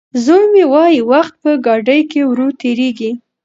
[0.23, 3.11] زوی مې وايي وخت په ګاډي کې ورو تېرېږي.